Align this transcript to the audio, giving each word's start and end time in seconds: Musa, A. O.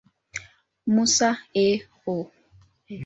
Musa, 0.93 1.29
A. 1.63 1.63
O. 2.13 2.17